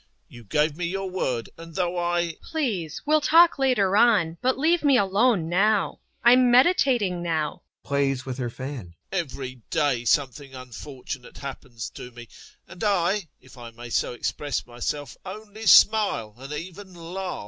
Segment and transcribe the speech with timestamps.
[0.27, 2.21] You gave me your word, and though I...
[2.31, 2.37] DUNYASHA.
[2.49, 5.99] Please, we'll talk later on, but leave me alone now.
[6.23, 7.61] I'm meditating now.
[7.83, 9.19] [Plays with her fan.] EPIKHODOV.
[9.31, 12.27] Every day something unfortunate happens to me,
[12.67, 17.39] and I, if I may so express myself, only smile, and even laugh.